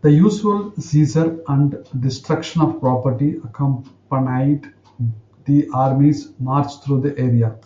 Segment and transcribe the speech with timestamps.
[0.00, 4.74] The usual seizure and destruction of property accompanied
[5.44, 7.56] the army's march through the area.